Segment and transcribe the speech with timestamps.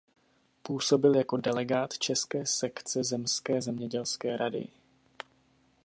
[0.61, 4.67] Působil jako delegát české sekce zemské zemědělské rady.